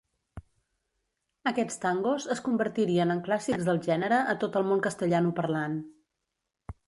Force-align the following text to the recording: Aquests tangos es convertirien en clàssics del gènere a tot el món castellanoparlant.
Aquests 1.51 1.77
tangos 1.83 2.25
es 2.37 2.41
convertirien 2.47 3.15
en 3.15 3.21
clàssics 3.27 3.69
del 3.69 3.81
gènere 3.89 4.21
a 4.33 4.37
tot 4.45 4.57
el 4.61 4.67
món 4.73 4.83
castellanoparlant. 4.87 5.77